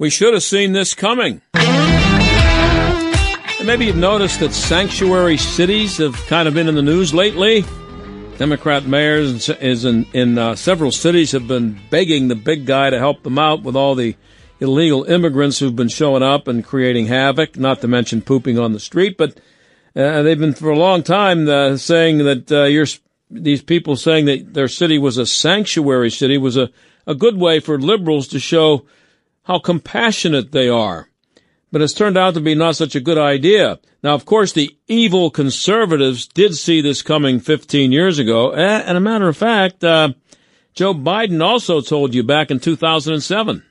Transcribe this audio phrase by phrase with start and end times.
[0.00, 1.42] We should have seen this coming.
[1.52, 1.66] And
[3.66, 7.66] maybe you've noticed that sanctuary cities have kind of been in the news lately.
[8.38, 12.98] Democrat mayors is in, in uh, several cities have been begging the big guy to
[12.98, 14.16] help them out with all the
[14.58, 18.80] illegal immigrants who've been showing up and creating havoc, not to mention pooping on the
[18.80, 19.18] street.
[19.18, 19.38] But
[19.96, 22.64] uh, they've been for a long time uh, saying that uh,
[23.30, 26.70] these people saying that their city was a sanctuary city was a,
[27.06, 28.86] a good way for liberals to show
[29.44, 31.08] how compassionate they are.
[31.72, 33.78] But it's turned out to be not such a good idea.
[34.02, 38.52] Now, of course, the evil conservatives did see this coming 15 years ago.
[38.52, 40.14] And a matter of fact, uh,
[40.74, 43.64] Joe Biden also told you back in 2007.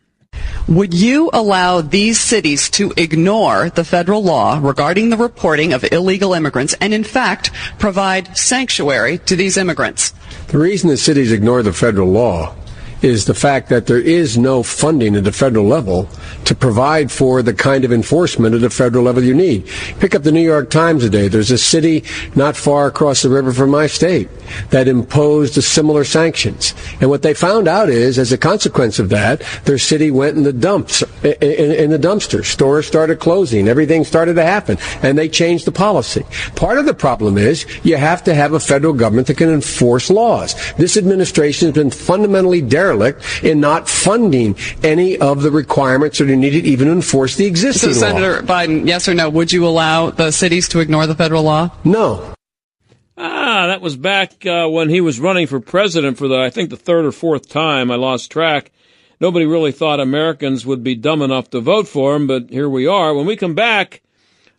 [0.67, 6.33] Would you allow these cities to ignore the federal law regarding the reporting of illegal
[6.33, 10.13] immigrants and, in fact, provide sanctuary to these immigrants?
[10.47, 12.55] The reason the cities ignore the federal law
[13.01, 16.09] is the fact that there is no funding at the federal level
[16.45, 19.65] to provide for the kind of enforcement at the federal level you need.
[19.99, 21.27] Pick up the New York Times today.
[21.27, 22.03] There's a city
[22.35, 24.29] not far across the river from my state
[24.71, 26.73] that imposed similar sanctions.
[26.99, 30.43] And what they found out is, as a consequence of that, their city went in
[30.43, 32.43] the dumps, in, in the dumpster.
[32.43, 33.67] Stores started closing.
[33.67, 34.77] Everything started to happen.
[35.01, 36.25] And they changed the policy.
[36.55, 40.09] Part of the problem is you have to have a federal government that can enforce
[40.09, 40.55] laws.
[40.73, 42.88] This administration has been fundamentally derelict
[43.43, 47.93] in not funding any of the requirements that are needed even to enforce the existing
[47.93, 48.13] so, law.
[48.13, 51.71] Senator Biden, yes or no, would you allow the cities to ignore the federal law?
[51.83, 52.33] No.
[53.17, 56.69] Ah, that was back uh, when he was running for president for the, I think,
[56.69, 57.91] the third or fourth time.
[57.91, 58.71] I lost track.
[59.19, 62.87] Nobody really thought Americans would be dumb enough to vote for him, but here we
[62.87, 63.13] are.
[63.13, 64.01] When we come back,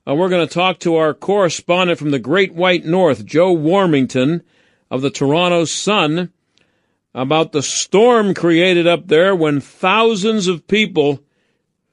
[0.06, 4.42] uh, we're going to talk to our correspondent from the Great White North, Joe Warmington
[4.90, 6.30] of the Toronto Sun,
[7.15, 11.21] about the storm created up there when thousands of people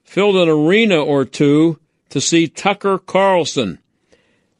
[0.03, 1.79] filled an arena or two
[2.09, 3.79] to see Tucker Carlson.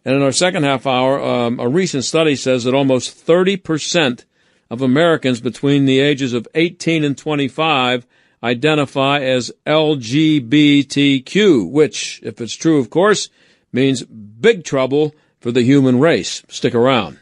[0.03, 4.25] And in our second half hour, um, a recent study says that almost 30%
[4.69, 8.07] of Americans between the ages of 18 and 25
[8.43, 13.29] identify as LGBTQ, which, if it's true, of course,
[13.71, 16.43] means big trouble for the human race.
[16.47, 17.19] Stick around.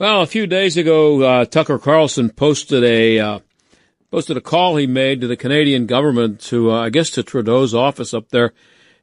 [0.00, 3.40] Well, a few days ago, uh, Tucker Carlson posted a uh,
[4.10, 7.74] posted a call he made to the Canadian government to, uh, I guess, to Trudeau's
[7.74, 8.54] office up there,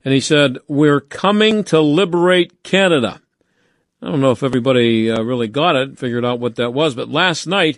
[0.03, 3.21] and he said, "We're coming to liberate Canada."
[4.01, 7.09] I don't know if everybody uh, really got it, figured out what that was, but
[7.09, 7.77] last night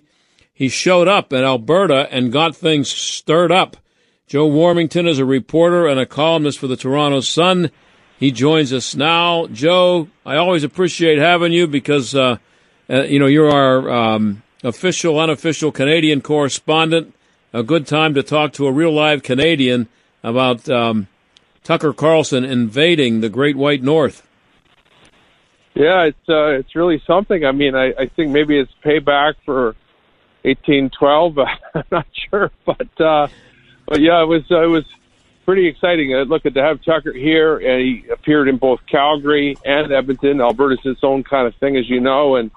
[0.53, 3.75] he showed up in Alberta and got things stirred up.
[4.27, 7.69] Joe Warmington is a reporter and a columnist for the Toronto Sun.
[8.17, 9.47] He joins us now.
[9.47, 12.15] Joe, I always appreciate having you because,
[12.89, 17.13] uh, you know, you're our um, official, unofficial Canadian correspondent
[17.53, 19.87] a good time to talk to a real live Canadian
[20.23, 21.07] about um,
[21.63, 24.25] Tucker Carlson invading the Great White North.
[25.73, 27.45] Yeah, it's uh, it's really something.
[27.45, 29.75] I mean, I, I think maybe it's payback for
[30.43, 31.37] eighteen twelve.
[31.73, 33.27] I'm not sure, but uh,
[33.85, 34.85] but yeah, it was uh, it was
[35.45, 36.13] pretty exciting.
[36.13, 40.41] Uh, look at to have Tucker here, and he appeared in both Calgary and Edmonton.
[40.41, 42.51] Alberta's its own kind of thing, as you know, and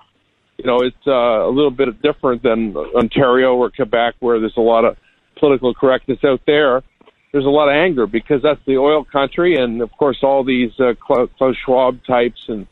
[0.63, 4.61] you know, it's uh, a little bit different than Ontario or Quebec, where there's a
[4.61, 4.97] lot of
[5.37, 6.83] political correctness out there.
[7.33, 10.71] There's a lot of anger because that's the oil country, and of course, all these
[10.79, 12.69] uh, Klaus Schwab types and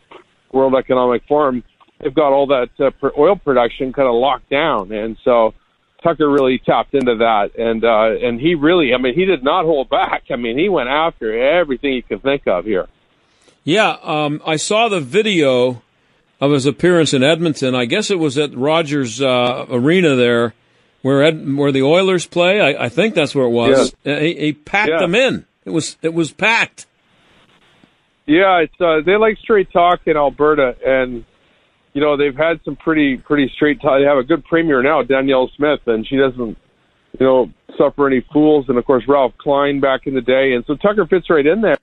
[0.53, 1.65] World Economic Forum,
[1.99, 5.53] they've got all that uh, oil production kind of locked down, and so
[6.01, 9.65] Tucker really tapped into that, and uh, and he really, I mean, he did not
[9.65, 10.25] hold back.
[10.31, 12.87] I mean, he went after everything he could think of here.
[13.65, 15.83] Yeah, um, I saw the video
[16.41, 17.75] of his appearance in Edmonton.
[17.75, 20.55] I guess it was at Rogers uh, Arena there,
[21.03, 22.61] where Ed, where the Oilers play.
[22.61, 23.95] I, I think that's where it was.
[24.05, 24.21] Yeah.
[24.21, 25.01] He, he, packed yeah.
[25.01, 25.47] them in.
[25.65, 26.87] It was it was packed.
[28.27, 31.25] Yeah, it's uh, they like straight talk in Alberta, and
[31.93, 34.01] you know they've had some pretty pretty straight talk.
[34.01, 36.57] They have a good premier now, Danielle Smith, and she doesn't
[37.19, 38.67] you know suffer any fools.
[38.69, 41.61] And of course Ralph Klein back in the day, and so Tucker fits right in
[41.61, 41.77] there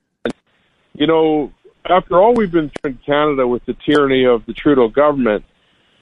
[0.97, 1.53] you know,
[1.89, 5.43] after all we've been through in Canada with the tyranny of the Trudeau government,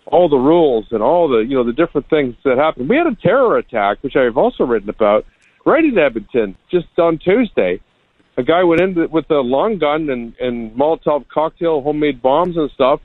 [0.06, 2.90] all the rules and all the you know the different things that happened.
[2.90, 5.26] We had a terror attack, which I've also written about,
[5.66, 7.80] right in Edmonton just on Tuesday.
[8.38, 12.70] A guy went in with a long gun and, and Molotov cocktail, homemade bombs and
[12.72, 13.00] stuff,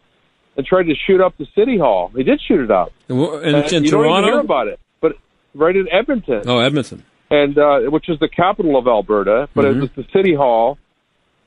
[0.56, 2.11] and tried to shoot up the city hall.
[2.17, 2.93] He did shoot it up.
[3.09, 5.12] In, And in you don't even hear about it, but
[5.55, 7.05] right in Edmonton Oh, Edmonton.
[7.31, 9.77] and uh, which is the capital of Alberta, but Mhm.
[9.77, 10.79] it was the city hall,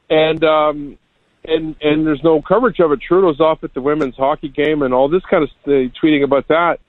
[0.09, 0.97] and um,
[1.45, 3.01] and and there's no coverage of it.
[3.01, 6.47] Trudeau's off at the women's hockey game and all this kind of st- tweeting about
[6.47, 6.79] that,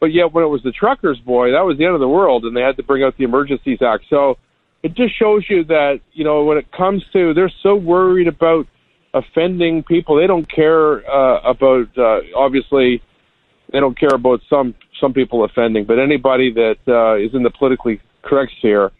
[0.00, 2.44] but yet when it was the truckers, boy, that was the end of the world,
[2.44, 4.04] and they had to bring out the Emergencies Act.
[4.10, 4.36] So
[4.82, 8.66] it just shows you that you know when it comes to they're so worried about
[9.14, 13.02] offending people, they don't care uh, about uh, obviously
[13.72, 17.50] they don't care about some some people offending, but anybody that uh, is in the
[17.50, 18.92] politically correct sphere,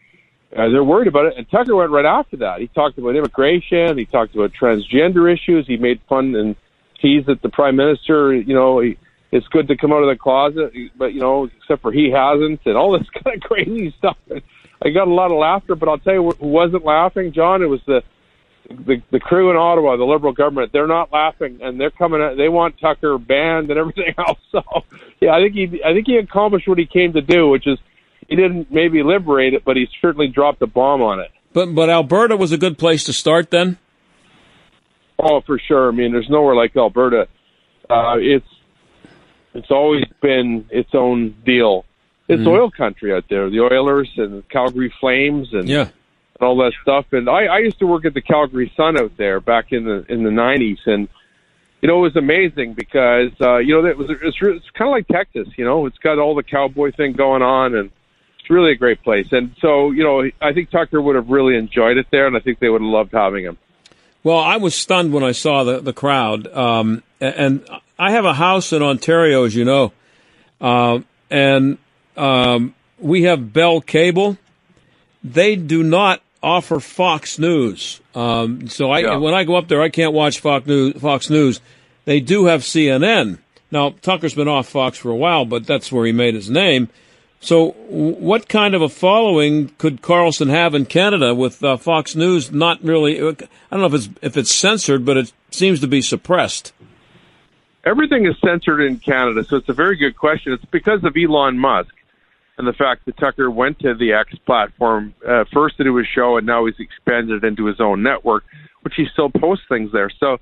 [0.55, 1.33] uh, they're worried about it.
[1.37, 2.59] And Tucker went right after that.
[2.59, 3.97] He talked about immigration.
[3.97, 5.65] He talked about transgender issues.
[5.67, 6.55] He made fun and
[7.01, 8.33] teased at the prime minister.
[8.33, 8.97] You know, he,
[9.31, 12.61] it's good to come out of the closet, but you know, except for he hasn't,
[12.65, 14.17] and all this kind of crazy stuff.
[14.81, 17.61] I got a lot of laughter, but I'll tell you who wasn't laughing, John.
[17.61, 18.03] It was the
[18.69, 22.37] the, the crew in Ottawa, the Liberal government, they're not laughing, and they're coming.
[22.37, 24.39] They want Tucker banned and everything else.
[24.51, 24.61] So,
[25.19, 27.77] yeah, I think he, I think he accomplished what he came to do, which is
[28.35, 31.29] he didn't maybe liberate it, but he certainly dropped a bomb on it.
[31.53, 33.77] But but Alberta was a good place to start then.
[35.19, 35.89] Oh, for sure.
[35.89, 37.27] I mean, there's nowhere like Alberta.
[37.89, 38.47] Uh, it's
[39.53, 41.85] it's always been its own deal.
[42.27, 42.47] It's Mhm.
[42.47, 43.49] oil country out there.
[43.49, 45.81] The Oilers and Calgary Flames and Yeah.
[46.39, 47.05] and all that stuff.
[47.11, 50.05] And I, I used to work at the Calgary Sun out there back in the
[50.09, 51.07] in the nineties, and
[51.81, 54.93] you know it was amazing because uh, you know it was it's, it's kind of
[54.93, 55.47] like Texas.
[55.55, 57.91] You know, it's got all the cowboy thing going on, and
[58.43, 59.27] it's really a great place.
[59.31, 62.41] And so you know, I think Tucker would have really enjoyed it there, and I
[62.41, 63.57] think they would have loved having him.
[64.23, 67.65] Well, I was stunned when I saw the the crowd, um, and
[67.97, 69.93] I have a house in Ontario, as you know,
[70.61, 70.99] uh,
[71.29, 71.77] and
[72.17, 74.37] um, we have Bell Cable.
[75.23, 79.15] They do not offer Fox News, um, so I Yeah.
[79.17, 80.99] when I go up there, I can't watch Fox News.
[80.99, 81.61] Fox News.
[82.05, 83.37] They do have CNN.
[83.71, 86.89] Now Tucker's been off Fox for a while, but that's where he made his name.
[87.43, 92.53] So, what kind of a following could Carlson have in Canada with uh, Fox News?
[92.53, 93.19] Not really.
[93.19, 93.33] I
[93.69, 96.71] don't know if it's if it's censored, but it seems to be suppressed.
[97.85, 100.53] Everything is censored in Canada, so it's a very good question.
[100.53, 101.93] It's because of Elon Musk
[102.57, 106.07] and the fact that Tucker went to the X platform uh, first to do his
[106.07, 108.45] show, and now he's expanded into his own network,
[108.83, 110.09] which he still posts things there.
[110.17, 110.37] So,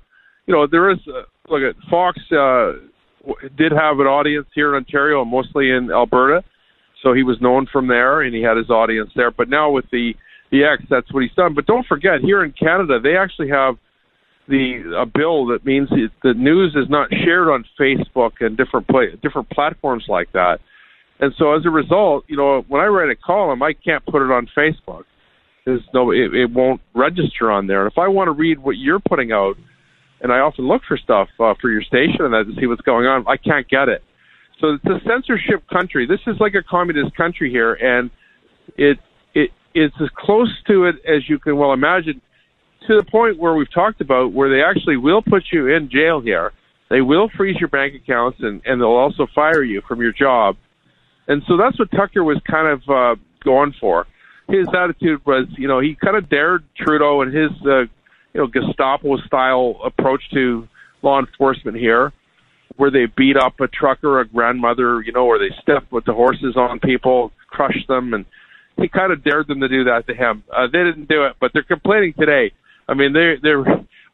[0.46, 2.74] you know, there is uh, look at Fox uh,
[3.56, 6.44] did have an audience here in Ontario, and mostly in Alberta,
[7.02, 9.30] so he was known from there, and he had his audience there.
[9.30, 10.14] But now with the
[10.50, 11.54] the X, that's what he's done.
[11.54, 13.76] But don't forget, here in Canada, they actually have
[14.48, 15.88] the a bill that means
[16.22, 20.58] the news is not shared on Facebook and different play, different platforms like that.
[21.20, 24.22] And so as a result, you know, when I write a column, I can't put
[24.22, 25.04] it on Facebook.
[25.64, 27.84] There's no, it, it won't register on there.
[27.84, 29.54] And if I want to read what you're putting out,
[30.20, 32.80] and I often look for stuff uh, for your station and that to see what's
[32.82, 34.02] going on, I can't get it.
[34.62, 36.06] So it's a censorship country.
[36.06, 38.10] This is like a communist country here, and
[38.76, 38.98] it
[39.34, 42.20] it it's as close to it as you can well imagine
[42.86, 46.20] to the point where we've talked about where they actually will put you in jail
[46.20, 46.52] here.
[46.90, 50.56] They will freeze your bank accounts and, and they'll also fire you from your job.
[51.26, 54.06] And so that's what Tucker was kind of uh, going for.
[54.48, 57.88] His attitude was, you know, he kind of dared Trudeau and his, uh, you
[58.34, 60.68] know, Gestapo style approach to
[61.02, 62.12] law enforcement here,
[62.76, 66.12] where they beat up a trucker, a grandmother, you know, or they step with the
[66.12, 68.24] horses on people, crush them, and
[68.76, 70.42] he kind of dared them to do that to him.
[70.54, 72.52] Uh, they didn't do it, but they're complaining today.
[72.88, 73.64] I mean, they they're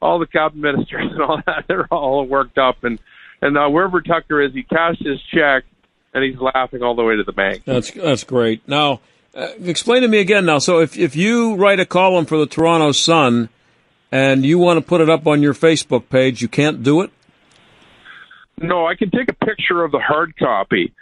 [0.01, 1.65] all the cabinet ministers and all that.
[1.69, 2.99] They're all worked up, and
[3.41, 5.65] and uh, wherever Tucker is, he cashed his check,
[6.13, 7.63] and he's laughing all the way to the bank.
[7.65, 8.67] That's that's great.
[8.69, 9.01] Now,
[9.35, 10.45] uh, explain to me again.
[10.45, 13.49] Now, so if if you write a column for the Toronto Sun
[14.11, 17.11] and you want to put it up on your Facebook page, you can't do it.
[18.61, 20.93] No, I can take a picture of the hard copy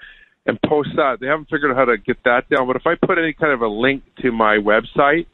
[0.46, 1.18] and post that.
[1.20, 3.52] They haven't figured out how to get that down, but if I put any kind
[3.52, 5.26] of a link to my website,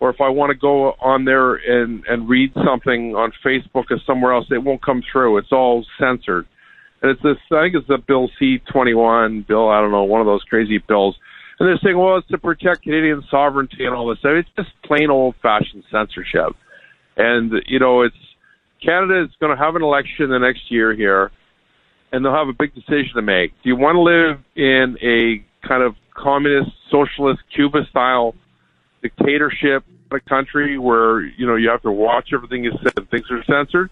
[0.00, 3.98] or if I want to go on there and and read something on Facebook or
[4.04, 5.38] somewhere else, it won't come through.
[5.38, 6.46] It's all censored.
[7.02, 10.26] And it's this, I think it's the Bill C-21 bill, I don't know, one of
[10.26, 11.16] those crazy bills.
[11.58, 14.32] And they're saying, well, it's to protect Canadian sovereignty and all this stuff.
[14.34, 16.56] It's just plain old-fashioned censorship.
[17.16, 18.16] And, you know, it's,
[18.84, 21.30] Canada is going to have an election the next year here,
[22.12, 23.52] and they'll have a big decision to make.
[23.62, 28.34] Do you want to live in a kind of communist, socialist, Cuba-style
[29.00, 33.30] dictatorship a country where you know you have to watch everything you say and things
[33.30, 33.90] are censored,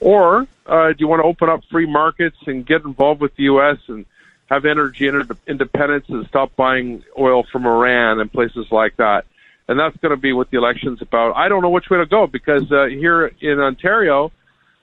[0.00, 3.44] or uh, do you want to open up free markets and get involved with the
[3.44, 3.78] U.S.
[3.88, 4.04] and
[4.46, 5.08] have energy
[5.46, 9.24] independence and stop buying oil from Iran and places like that?
[9.66, 11.36] And that's going to be what the election's about.
[11.36, 14.30] I don't know which way to go because uh, here in Ontario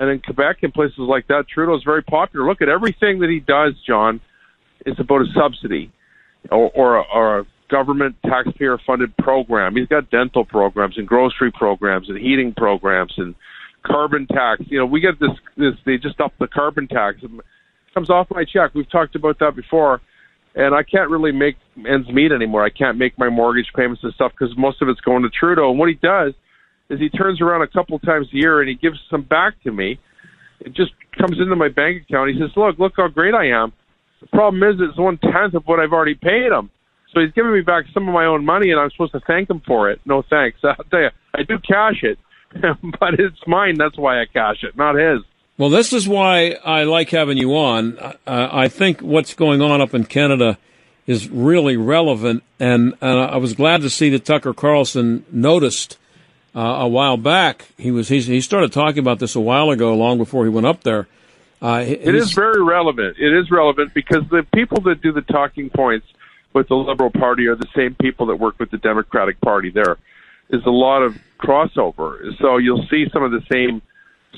[0.02, 2.48] and in Quebec and places like that, Trudeau is very popular.
[2.48, 4.20] Look at everything that he does, John.
[4.84, 5.92] It's about a subsidy
[6.52, 9.76] or, or, a, or a government taxpayer funded program.
[9.76, 13.36] He's got dental programs and grocery programs and heating programs and
[13.86, 14.64] carbon tax.
[14.66, 17.18] You know, we get this, this they just up the carbon tax.
[17.22, 17.30] It
[17.94, 18.74] comes off my check.
[18.74, 20.02] We've talked about that before.
[20.56, 22.66] And I can't really make ends meet anymore.
[22.66, 25.70] I can't make my mortgage payments and stuff because most of it's going to Trudeau.
[25.70, 26.34] And what he does
[26.92, 29.72] is he turns around a couple times a year and he gives some back to
[29.72, 30.00] me.
[30.60, 32.32] It just comes into my bank account.
[32.32, 33.72] He says, "Look, look how great I am."
[34.20, 36.70] The problem is, it's one tenth of what I've already paid him.
[37.14, 39.50] So he's giving me back some of my own money, and I'm supposed to thank
[39.50, 40.00] him for it.
[40.06, 40.60] No thanks.
[40.64, 42.20] I'll tell you, I do cash it,
[42.54, 43.78] but it's mine.
[43.78, 45.22] That's why I cash it, not his.
[45.58, 47.98] Well, this is why I like having you on.
[48.00, 50.58] Uh, I think what's going on up in Canada
[51.06, 55.98] is really relevant, and, and I was glad to see that Tucker Carlson noticed
[56.56, 57.68] uh, a while back.
[57.78, 60.84] He was he started talking about this a while ago, long before he went up
[60.84, 61.08] there.
[61.62, 63.18] Uh, it is very relevant.
[63.20, 66.08] It is relevant because the people that do the talking points
[66.54, 69.70] with the Liberal Party are the same people that work with the Democratic Party.
[69.70, 69.98] There
[70.50, 73.82] is a lot of crossover, so you'll see some of the same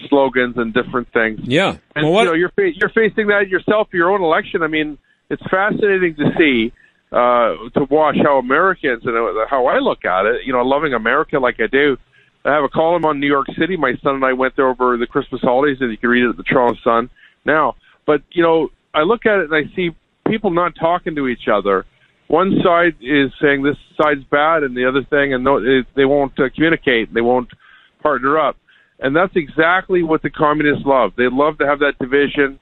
[0.10, 1.40] slogans and different things.
[1.44, 2.24] Yeah, and well, what...
[2.24, 4.62] you know you're fa- you're facing that yourself for your own election.
[4.62, 4.98] I mean,
[5.30, 6.74] it's fascinating to see
[7.14, 9.16] uh, to watch how Americans and
[9.50, 10.46] how I look at it.
[10.46, 11.98] You know, loving America like I do.
[12.46, 13.78] I have a column on New York City.
[13.78, 16.30] My son and I went there over the Christmas holidays, and you can read it
[16.30, 17.10] at the Toronto Sun
[17.46, 17.76] now.
[18.06, 19.92] But you know, I look at it and I see
[20.28, 21.86] people not talking to each other
[22.34, 25.46] one side is saying this side's bad and the other thing, and
[25.96, 27.14] they won't uh, communicate.
[27.14, 27.50] They won't
[28.02, 28.58] partner up.
[29.00, 31.12] And that's exactly what the communists love.
[31.16, 32.60] They love to have that division.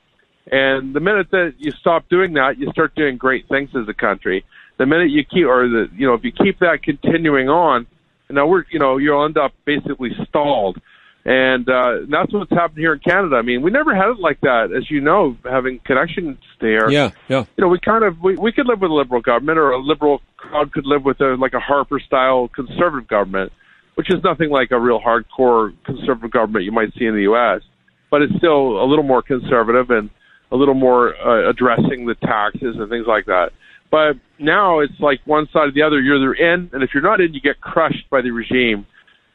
[0.50, 3.94] And the minute that you stop doing that, you start doing great things as a
[3.94, 4.44] country.
[4.78, 7.86] The minute you keep, or the, you know, if you keep that continuing on,
[8.30, 10.82] now we're, you know, you'll end up basically stalled.
[11.24, 13.36] And uh, that's what's happened here in Canada.
[13.36, 16.90] I mean, we never had it like that, as you know, having connections there.
[16.90, 17.46] Yeah, yeah.
[17.58, 19.80] You know, we kind of we, we could live with a liberal government, or a
[19.80, 23.52] liberal crowd could live with a like a Harper style conservative government,
[23.94, 27.62] which is nothing like a real hardcore conservative government you might see in the U.S.
[28.10, 30.10] But it's still a little more conservative and
[30.51, 33.51] a little more uh, addressing the taxes and things like that.
[33.89, 36.00] But now it's like one side or the other.
[36.00, 38.86] You're either in, and if you're not in, you get crushed by the regime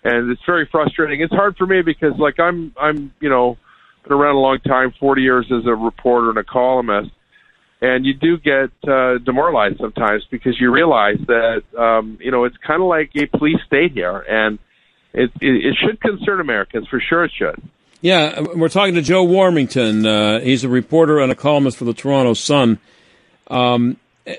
[0.06, 1.20] and it's very frustrating.
[1.20, 3.58] It's hard for me because like I'm I'm you know
[4.04, 7.10] been around a long time, 40 years as a reporter and a columnist,
[7.80, 12.56] and you do get uh, demoralized sometimes because you realize that um, you know it's
[12.64, 14.58] kind of like a police state here, and
[15.12, 17.24] it, it it should concern Americans for sure.
[17.24, 17.60] It should.
[18.06, 20.06] Yeah, we're talking to Joe Warmington.
[20.06, 22.78] Uh, he's a reporter and a columnist for the Toronto Sun.
[23.48, 23.96] Um,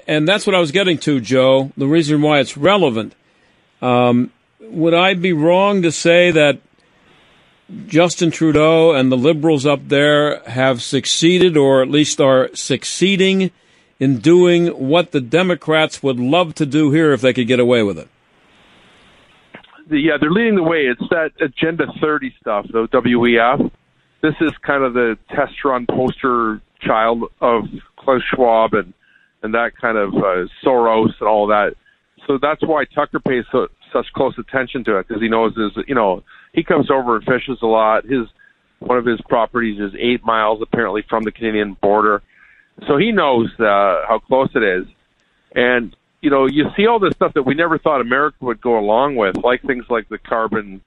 [0.07, 1.73] and that's what I was getting to, Joe.
[1.75, 3.13] The reason why it's relevant.
[3.81, 4.31] Um,
[4.61, 6.61] would I be wrong to say that
[7.87, 13.51] Justin Trudeau and the Liberals up there have succeeded, or at least are succeeding,
[13.99, 17.83] in doing what the Democrats would love to do here if they could get away
[17.83, 18.07] with it?
[19.89, 20.87] Yeah, they're leading the way.
[20.87, 23.71] It's that Agenda 30 stuff, though, WEF.
[24.21, 27.63] This is kind of the test run poster child of
[27.97, 28.93] Klaus Schwab and,
[29.41, 31.75] and that kind of uh, Soros and all that.
[32.25, 35.83] So that's why Tucker pays so, such close attention to it because he knows his,
[35.87, 38.05] you know, he comes over and fishes a lot.
[38.05, 38.27] His
[38.79, 42.21] one of his properties is eight miles apparently from the Canadian border,
[42.87, 44.85] so he knows uh, how close it is.
[45.55, 48.77] And you know, you see all this stuff that we never thought America would go
[48.77, 50.81] along with, like things like the carbon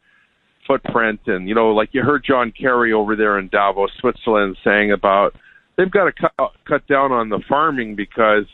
[0.67, 4.93] footprint, and you know, like you heard John Kerry over there in Davos, Switzerland, saying
[4.93, 5.35] about
[5.77, 8.47] they've got to cut uh, cut down on the farming because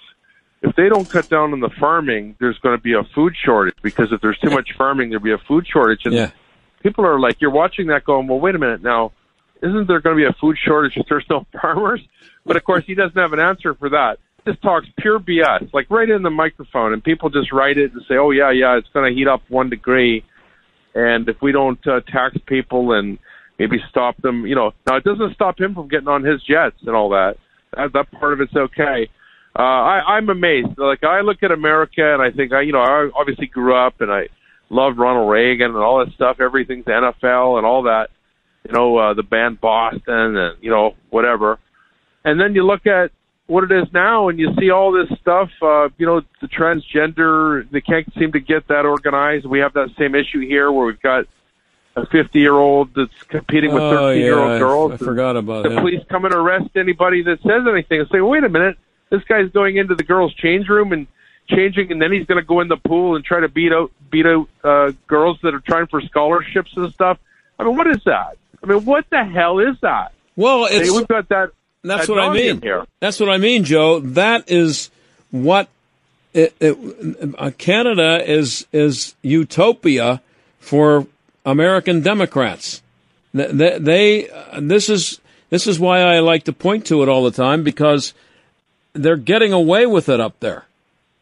[0.62, 3.76] if they don't cut down on the farming, there's going to be a food shortage
[3.82, 6.00] because if there's too much farming, there'll be a food shortage.
[6.04, 6.30] And yeah.
[6.82, 9.12] people are like, you're watching that going, well, wait a minute now,
[9.62, 12.00] isn't there going to be a food shortage if there's no farmers?
[12.44, 14.18] But of course, he doesn't have an answer for that.
[14.46, 18.02] This talks pure BS, like right in the microphone, and people just write it and
[18.08, 20.24] say, oh yeah, yeah, it's going to heat up one degree,
[20.94, 23.18] and if we don't uh, tax people and
[23.58, 26.76] maybe stop them, you know, now it doesn't stop him from getting on his jets
[26.86, 27.34] and all that.
[27.74, 29.10] That, that part of it's okay
[29.58, 30.76] uh, I, I'm amazed.
[30.76, 34.00] Like I look at America and I think I, you know, I obviously grew up
[34.00, 34.28] and I
[34.68, 36.40] love Ronald Reagan and all that stuff.
[36.40, 38.08] Everything's NFL and all that.
[38.66, 41.58] You know, uh, the band Boston and you know whatever.
[42.24, 43.12] And then you look at
[43.46, 45.50] what it is now, and you see all this stuff.
[45.62, 49.46] Uh, you know, the transgender, they can't seem to get that organized.
[49.46, 51.26] We have that same issue here where we've got
[51.96, 54.92] a 50 year old that's competing with 13 year old girls.
[54.92, 55.80] I forgot about the him.
[55.80, 58.76] police come and arrest anybody that says anything and say, wait a minute,
[59.10, 61.06] this guy's going into the girls' change room and
[61.48, 63.92] changing, and then he's going to go in the pool and try to beat out
[64.10, 67.18] beat out uh, girls that are trying for scholarships and stuff.
[67.58, 68.36] I mean, what is that?
[68.62, 70.12] I mean, what the hell is that?
[70.34, 71.52] Well, it's Hey, we've got that.
[71.86, 72.60] That's what I mean.
[72.60, 72.84] Here.
[73.00, 74.00] That's what I mean, Joe.
[74.00, 74.90] That is
[75.30, 75.68] what
[76.32, 80.20] it, it, uh, Canada is is utopia
[80.58, 81.06] for
[81.44, 82.82] American Democrats.
[83.32, 87.08] They, they, they uh, this is this is why I like to point to it
[87.08, 88.12] all the time because
[88.92, 90.64] they're getting away with it up there.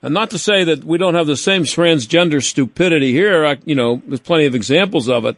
[0.03, 3.45] And not to say that we don't have the same transgender stupidity here.
[3.45, 5.37] I, you know, there's plenty of examples of it.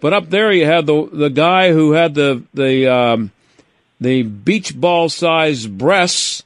[0.00, 3.31] But up there, you had the the guy who had the the um,
[4.02, 6.42] the beach ball sized breasts,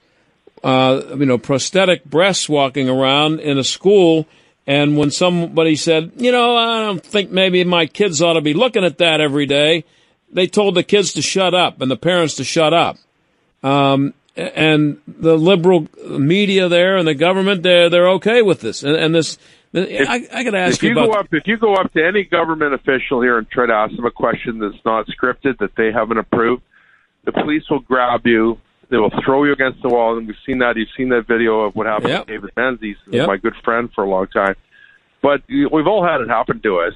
[0.62, 4.26] uh, you know, prosthetic breasts walking around in a school.
[4.66, 8.54] And when somebody said, you know, I don't think maybe my kids ought to be
[8.54, 9.84] looking at that every day,
[10.30, 12.96] they told the kids to shut up and the parents to shut up.
[13.62, 18.82] Um, and the liberal media there and the government, they're, they're okay with this.
[18.82, 19.38] And, and this,
[19.74, 22.04] I, I got to ask If you about go up, if you go up to
[22.04, 25.74] any government official here and try to ask them a question that's not scripted that
[25.76, 26.62] they haven't approved,
[27.26, 28.58] the police will grab you.
[28.88, 30.76] They will throw you against the wall, and we've seen that.
[30.76, 32.26] You've seen that video of what happened Yep.
[32.26, 33.26] to David Menzies, Yep.
[33.26, 34.54] my good friend for a long time.
[35.22, 36.94] But we've all had it happen to us.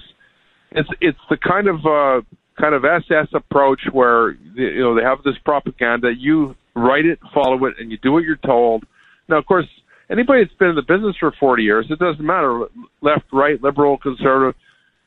[0.70, 2.20] It's it's the kind of uh,
[2.60, 6.12] kind of SS approach where you know they have this propaganda.
[6.16, 8.84] You write it, follow it, and you do what you're told.
[9.28, 9.66] Now, of course,
[10.08, 12.66] anybody that's been in the business for 40 years, it doesn't matter
[13.00, 14.54] left, right, liberal, conservative.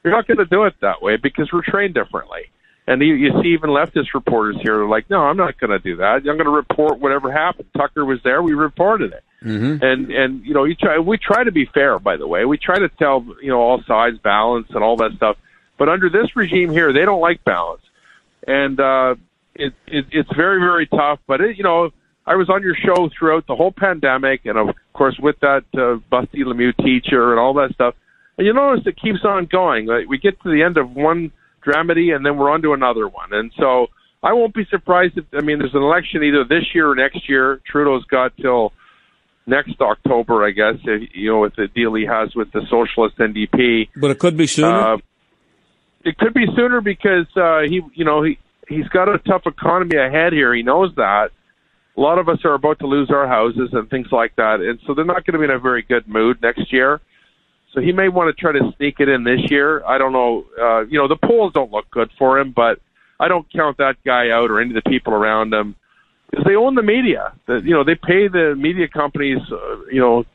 [0.04, 2.42] You're not going to do it that way because we're trained differently.
[2.86, 5.80] And you, you see even leftist reporters here are like, no, I'm not going to
[5.80, 6.16] do that.
[6.16, 7.70] I'm going to report whatever happened.
[7.78, 8.44] Tucker was there.
[8.44, 9.24] We reported it.
[9.42, 9.84] Mm-hmm.
[9.84, 12.44] And, and, you know, you try, we try to be fair, by the way.
[12.44, 15.38] We try to tell, you know, all sides balance and all that stuff.
[15.78, 17.84] But under this regime here, they don't like balance.
[18.46, 19.16] And, uh,
[19.56, 21.20] it, it, it's very, very tough.
[21.26, 21.92] But, it, you know,
[22.26, 26.00] I was on your show throughout the whole pandemic, and of course with that uh,
[26.12, 27.96] Busty Lemieux teacher and all that stuff.
[28.38, 29.86] And you notice it keeps on going.
[29.86, 31.32] Like, we get to the end of one
[31.66, 33.34] dramedy, and then we're on to another one.
[33.34, 33.88] And so
[34.22, 37.28] I won't be surprised if I mean there's an election either this year or next
[37.30, 37.62] year.
[37.66, 38.74] Trudeau's got till
[39.46, 40.76] next October, I guess.
[40.84, 43.90] If, you know, with the deal he has with the Socialist NDP.
[43.96, 44.94] but it could be sooner.
[44.94, 44.98] Uh,
[46.06, 49.98] it could be sooner because uh, he, you know, he he's got a tough economy
[49.98, 50.54] ahead here.
[50.54, 51.30] He knows that.
[51.96, 54.80] A lot of us are about to lose our houses and things like that, and
[54.88, 57.02] so they're not going to be in a very good mood next year.
[57.74, 59.84] So he may want to try to sneak it in this year.
[59.84, 60.46] I don't know.
[60.60, 62.80] Uh, you know, the polls don't look good for him, but
[63.20, 65.76] I don't count that guy out or any of the people around him
[66.30, 67.34] because they own the media.
[67.48, 69.40] The, you know, they pay the media companies.
[69.52, 70.26] Uh, you know,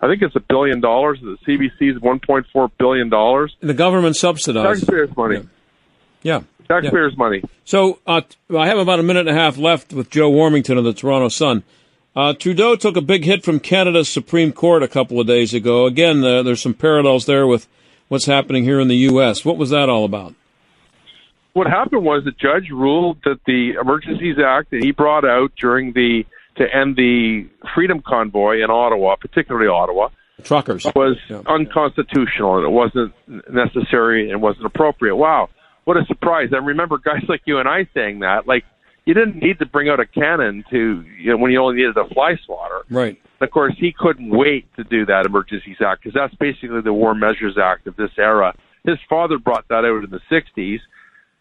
[0.00, 1.18] I think it's a billion dollars.
[1.20, 3.54] The CBC is 1.4 billion dollars.
[3.60, 4.80] And the government subsidizes.
[4.80, 5.48] Taxpayers' money.
[6.22, 6.42] Yeah.
[6.68, 7.42] Taxpayers' money.
[7.64, 8.22] So uh,
[8.56, 11.28] I have about a minute and a half left with Joe Warmington of the Toronto
[11.28, 11.64] Sun.
[12.14, 15.86] Uh, Trudeau took a big hit from Canada's Supreme Court a couple of days ago.
[15.86, 17.68] Again, uh, there's some parallels there with
[18.08, 19.44] what's happening here in the U.S.
[19.44, 20.34] What was that all about?
[21.52, 25.92] What happened was the judge ruled that the Emergencies Act that he brought out during
[25.92, 26.24] the
[26.56, 30.08] to end the Freedom Convoy in Ottawa, particularly Ottawa,
[30.42, 30.84] Truckers.
[30.94, 31.42] was Yeah.
[31.46, 33.12] unconstitutional and it wasn't
[33.52, 35.14] necessary and wasn't appropriate.
[35.16, 35.48] Wow,
[35.84, 36.50] what a surprise!
[36.52, 38.46] I remember guys like you and I saying that.
[38.46, 38.64] Like,
[39.06, 41.96] you didn't need to bring out a cannon to you know, when you only needed
[41.96, 42.82] a fly swatter.
[42.90, 43.18] Right.
[43.40, 46.92] And of course, he couldn't wait to do that Emergencies Act because that's basically the
[46.92, 48.54] War Measures Act of this era.
[48.84, 50.80] His father brought that out in the 60s.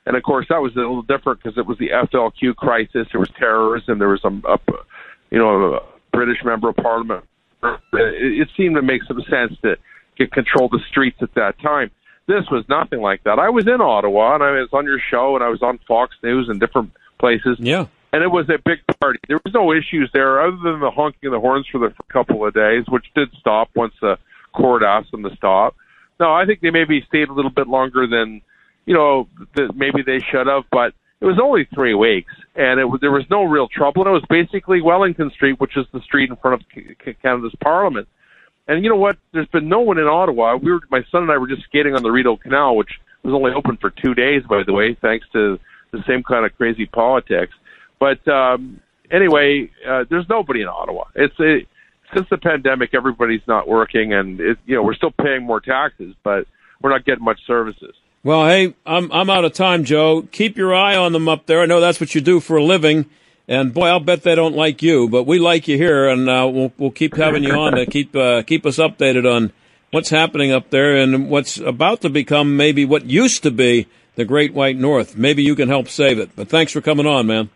[0.05, 3.07] And of course, that was a little different because it was the FLQ crisis.
[3.11, 3.99] There was terrorism.
[3.99, 4.57] There was some, a,
[5.29, 5.79] you know, a
[6.11, 7.25] British member of parliament.
[7.61, 7.77] It,
[8.41, 9.75] it seemed to make some sense to
[10.17, 11.91] get control of the streets at that time.
[12.27, 13.39] This was nothing like that.
[13.39, 16.15] I was in Ottawa and I was on your show and I was on Fox
[16.23, 17.85] News and different places Yeah.
[18.13, 19.19] and it was a big party.
[19.27, 22.45] There was no issues there other than the honking of the horns for the couple
[22.45, 24.17] of days, which did stop once the
[24.53, 25.75] court asked them to stop.
[26.19, 28.41] No, I think they maybe stayed a little bit longer than
[28.85, 32.85] you know that maybe they should have, but it was only three weeks, and it
[32.85, 34.01] was, there was no real trouble.
[34.03, 36.67] And it was basically Wellington Street, which is the street in front of
[37.21, 38.07] Canada's Parliament.
[38.69, 39.17] And you know what?
[39.33, 40.55] There's been no one in Ottawa.
[40.55, 43.33] We were, my son and I were just skating on the Rideau Canal, which was
[43.33, 45.59] only open for two days, by the way, thanks to
[45.91, 47.53] the same kind of crazy politics.
[47.99, 48.79] But um,
[49.11, 51.05] anyway, uh, there's nobody in Ottawa.
[51.15, 51.65] It's a,
[52.15, 56.15] since the pandemic, everybody's not working, and it, you know we're still paying more taxes,
[56.23, 56.47] but
[56.81, 57.95] we're not getting much services.
[58.23, 60.27] Well, hey, I'm I'm out of time, Joe.
[60.31, 61.61] Keep your eye on them up there.
[61.61, 63.05] I know that's what you do for a living,
[63.47, 66.49] And boy, I'll bet they don't like you, but we like you here, and uh,
[66.51, 69.51] we'll we'll keep having you on to keep uh, keep us updated on
[69.91, 73.87] what's happening up there and what's about to become maybe what used to be
[74.19, 75.15] the Great White North.
[75.15, 76.35] Maybe you can help save it.
[76.35, 77.49] But thanks for coming on, man.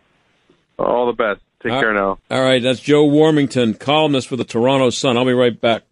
[0.78, 1.40] All the best.
[1.62, 2.18] Take All- care now.
[2.30, 5.16] All right, that's Joe Warmington, columnist for the Toronto Sun.
[5.16, 5.82] I'll be right back.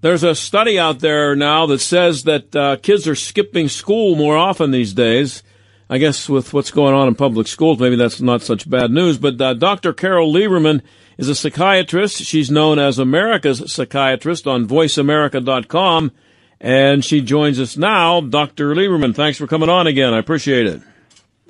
[0.00, 4.36] There's a study out there now that says that uh, kids are skipping school more
[4.36, 5.42] often these days.
[5.90, 9.18] I guess with what's going on in public schools, maybe that's not such bad news.
[9.18, 9.92] But uh, Dr.
[9.92, 10.82] Carole Lieberman
[11.20, 12.22] is a psychiatrist.
[12.22, 16.12] She's known as America's psychiatrist on VoiceAmerica.com,
[16.60, 18.22] and she joins us now.
[18.22, 18.74] Dr.
[18.74, 20.14] Lieberman, thanks for coming on again.
[20.14, 20.80] I appreciate it.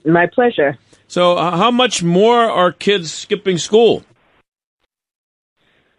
[0.05, 0.77] My pleasure.
[1.07, 4.05] So, uh, how much more are kids skipping school?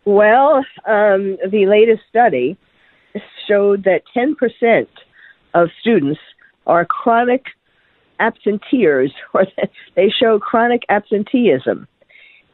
[0.03, 2.57] Well, um, the latest study
[3.47, 4.88] showed that 10%
[5.53, 6.19] of students
[6.67, 7.45] are chronic
[8.19, 9.45] absenteers, or
[9.95, 11.88] they show chronic absenteeism.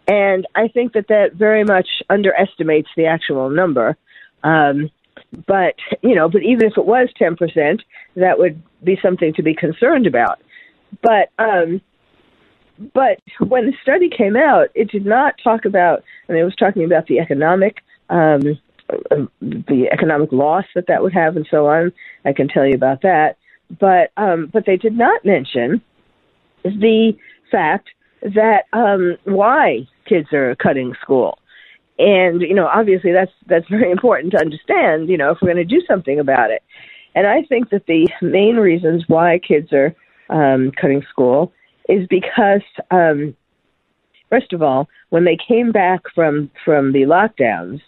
[0.08, 3.98] And I think that that very much underestimates the actual number.
[4.43, 4.89] Um,
[5.46, 7.82] but, you know, but even if it was 10%,
[8.15, 10.39] that would be something to be concerned about.
[11.02, 11.82] But, um,
[12.93, 16.04] but when the study came out, it did not talk about.
[16.30, 17.78] I mean, it was talking about the economic,
[18.10, 18.60] um,
[19.41, 21.91] the economic loss that that would have, and so on.
[22.24, 23.38] I can tell you about that.
[23.80, 25.82] But um, but they did not mention
[26.63, 27.17] the
[27.52, 27.89] fact
[28.22, 31.39] that um, why kids are cutting school,
[32.00, 35.10] and you know, obviously that's that's very important to understand.
[35.10, 36.63] You know, if we're going to do something about it,
[37.15, 39.96] and I think that the main reasons why kids are
[40.30, 41.52] um, cutting school
[41.89, 43.36] is because, um,
[44.30, 47.82] first of all, when they came back from from the lockdowns,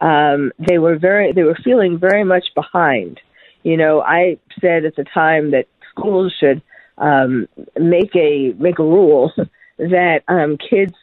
[0.00, 3.20] um, they were very they were feeling very much behind.
[3.62, 6.62] You know, I said at the time that schools should
[6.98, 7.48] um,
[7.78, 9.32] make a make a rule
[9.78, 10.94] that um, kids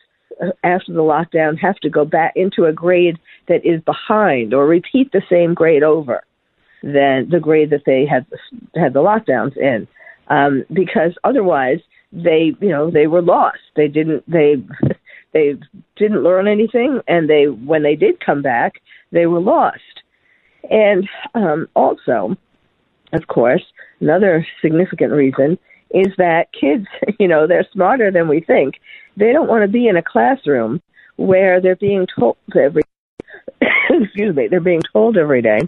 [0.63, 5.12] after the lockdown have to go back into a grade that is behind or repeat
[5.12, 6.24] the same grade over
[6.82, 8.26] than the grade that they had
[8.76, 9.88] had the lockdowns in,
[10.28, 11.80] um, because otherwise
[12.12, 13.60] they you know they were lost.
[13.76, 14.56] They didn't they
[15.34, 15.56] they
[15.96, 19.80] didn't learn anything, and they when they did come back, they were lost.
[20.69, 22.38] And um, also,
[23.12, 23.63] of course,
[24.00, 25.58] another significant reason
[25.93, 26.88] is that kids,
[27.19, 28.75] you know, they're smarter than we think.
[29.15, 30.82] They don't want to be in a classroom
[31.15, 32.82] where they're being told every
[33.89, 35.60] excuse me, they're being told every day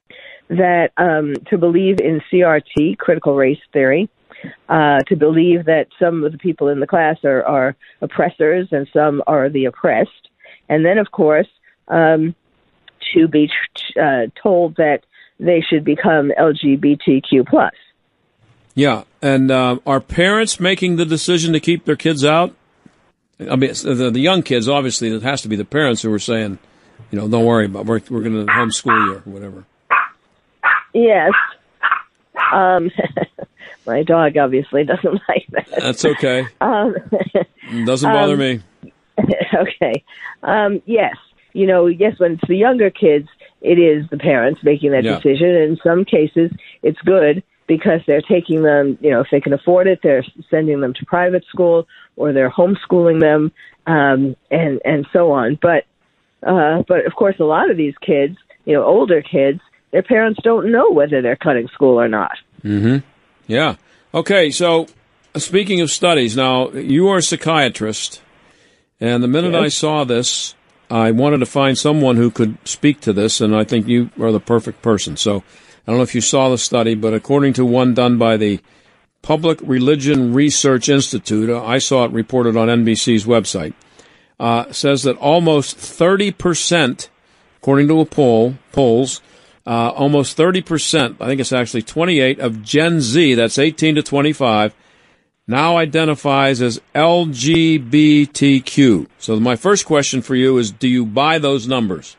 [0.49, 4.09] that um, to believe in CRT, critical race theory,
[4.69, 8.87] uh, to believe that some of the people in the class are, are oppressors and
[8.93, 10.29] some are the oppressed,
[10.69, 11.47] and then of course
[11.87, 12.35] um,
[13.13, 13.49] to be
[14.01, 15.01] uh, told that
[15.39, 17.73] they should become LGBTQ plus.
[18.75, 22.53] Yeah, and uh, are parents making the decision to keep their kids out?
[23.39, 26.19] I mean, the, the young kids, obviously, it has to be the parents who are
[26.19, 26.59] saying,
[27.11, 27.85] you know, don't worry about it.
[27.87, 29.65] we're we're going to homeschool you or whatever.
[30.93, 31.31] Yes.
[32.53, 32.91] Um,
[33.85, 35.67] my dog obviously doesn't like that.
[35.79, 36.47] That's okay.
[36.61, 36.95] Um,
[37.85, 38.61] Doesn't bother um, me.
[39.53, 40.03] okay.
[40.43, 41.15] Um, yes.
[41.53, 43.27] You know, yes, when it's the younger kids,
[43.61, 45.15] it is the parents making that Yeah.
[45.15, 45.49] decision.
[45.49, 46.51] In some cases,
[46.83, 50.81] it's good because they're taking them, you know, if they can afford it, they're sending
[50.81, 53.51] them to private school or they're homeschooling them,
[53.87, 55.57] um, and, and so on.
[55.61, 55.85] But,
[56.45, 59.59] uh, but of course, a lot of these kids, you know, older kids,
[59.91, 62.37] their parents don't know whether they're cutting school or not.
[62.63, 62.97] Mm-hmm.
[63.47, 63.75] Yeah.
[64.13, 64.51] Okay.
[64.51, 64.87] So,
[65.35, 68.21] speaking of studies, now you are a psychiatrist,
[68.99, 70.55] and the minute I saw this,
[70.89, 74.31] I wanted to find someone who could speak to this, and I think you are
[74.31, 75.17] the perfect person.
[75.17, 75.43] So,
[75.85, 78.59] I don't know if you saw the study, but according to one done by the
[79.21, 83.73] Public Religion Research Institute, uh, I saw it reported on NBC's website,
[84.39, 87.09] uh, says that almost 30%,
[87.57, 89.21] according to a poll, polls,
[89.67, 94.73] uh, almost 30%, I think it's actually 28 of Gen Z, that's 18 to 25,
[95.47, 97.87] now identifies as LGBTQ.
[99.19, 102.17] So my first question for you is, do you buy those numbers?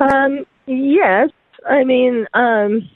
[0.00, 1.30] Um, yes,
[1.68, 2.88] I mean, um,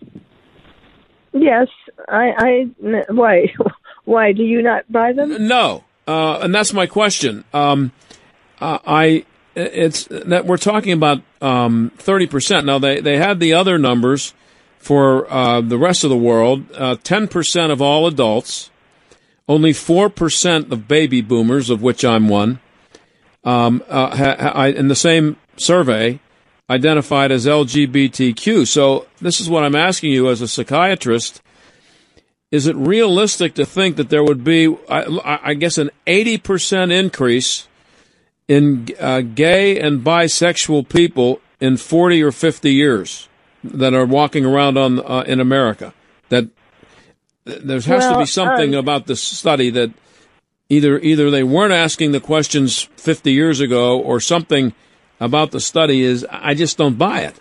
[1.32, 1.68] yes,
[2.08, 3.52] I, I, why,
[4.04, 5.46] why do you not buy them?
[5.46, 7.44] No, uh, and that's my question.
[7.52, 7.92] Um,
[8.60, 12.66] uh, I, it's that we're talking about um, thirty percent.
[12.66, 14.32] Now they they had the other numbers
[14.78, 16.64] for uh, the rest of the world.
[16.72, 18.70] Uh, Ten percent of all adults,
[19.48, 22.60] only four percent of baby boomers, of which I'm one,
[23.44, 26.20] um, uh, ha, ha, I, in the same survey
[26.70, 28.66] identified as LGBTQ.
[28.66, 31.42] So this is what I'm asking you as a psychiatrist.
[32.52, 37.68] is it realistic to think that there would be, I, I guess, an 80% increase
[38.48, 43.28] in uh, gay and bisexual people in 40 or 50 years
[43.62, 45.92] that are walking around on uh, in America?
[46.28, 46.48] That
[47.44, 49.92] there has well, to be something um, about this study that
[50.68, 54.72] either either they weren't asking the questions 50 years ago or something
[55.20, 57.38] about the study is I just don't buy it.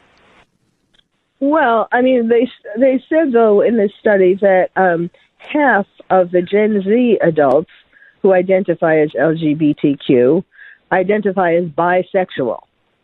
[1.39, 6.41] Well, I mean, they they said though in this study that um, half of the
[6.41, 7.71] Gen Z adults
[8.21, 10.43] who identify as LGBTQ
[10.91, 12.61] identify as bisexual.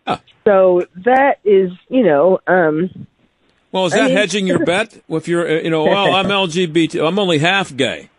[0.07, 0.21] Ah.
[0.45, 2.39] So that is, you know.
[2.47, 3.07] Um,
[3.71, 5.01] well, is that I mean, hedging your bet?
[5.07, 8.09] If you're, uh, you know, well, I'm LGBT, I'm only half gay.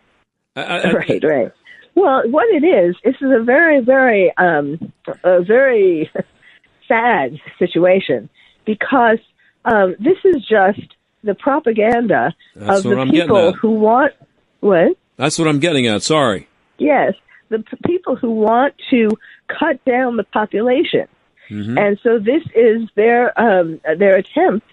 [0.54, 1.52] I, I, right, right.
[1.94, 4.92] Well, what it is, this is a very, very, um,
[5.24, 6.10] a very
[6.88, 8.28] sad situation
[8.64, 9.18] because
[9.64, 10.94] um, this is just
[11.24, 14.12] the propaganda That's of the I'm people who want
[14.60, 14.96] what?
[15.16, 16.02] That's what I'm getting at.
[16.02, 16.48] Sorry.
[16.78, 17.14] Yes,
[17.48, 19.10] the p- people who want to
[19.48, 21.08] cut down the population,
[21.50, 21.78] mm-hmm.
[21.78, 24.66] and so this is their um, their attempt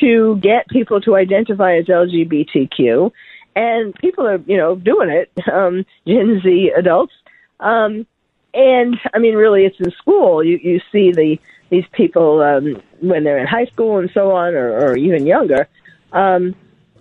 [0.00, 3.10] to get people to identify as LGBTQ,
[3.56, 5.30] and people are you know doing it.
[5.50, 7.14] Um, Gen Z adults,
[7.58, 8.06] um,
[8.54, 10.42] and I mean, really, it's in school.
[10.44, 11.38] You you see the
[11.70, 15.68] these people um, when they're in high school and so on, or, or even younger,
[16.12, 16.54] um,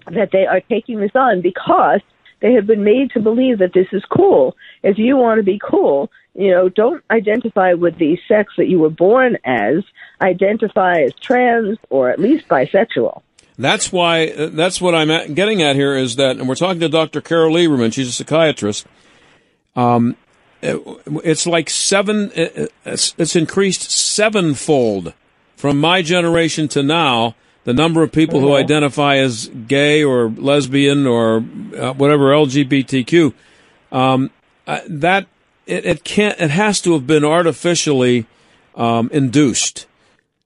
[0.05, 2.01] that they are taking this on because
[2.41, 4.55] they have been made to believe that this is cool.
[4.83, 8.79] If you want to be cool, you know, don't identify with the sex that you
[8.79, 9.83] were born as.
[10.21, 13.21] Identify as trans or at least bisexual.
[13.57, 14.27] That's why.
[14.27, 17.19] Uh, that's what I'm getting at here is that, and we're talking to Dr.
[17.19, 17.91] Carole Lieberman.
[17.91, 18.85] She's a psychiatrist.
[19.75, 20.15] Um,
[20.61, 25.13] it's like seven, it's increased sevenfold
[25.55, 27.35] from my generation to now.
[27.65, 28.63] The number of people who uh-huh.
[28.63, 31.43] identify as gay or lesbian or
[31.77, 33.33] uh, whatever LGBTQ,
[33.91, 34.31] um,
[34.65, 35.27] uh, that
[35.67, 38.25] it, it, can't, it has to have been artificially
[38.75, 39.85] um, induced.